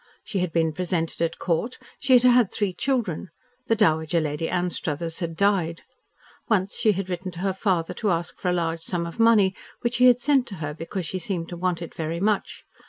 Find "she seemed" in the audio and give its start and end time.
11.05-11.49